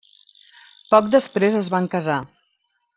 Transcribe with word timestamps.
Poc 0.95 1.11
després 1.17 1.59
es 1.63 1.71
van 1.77 1.93
casar. 1.95 2.21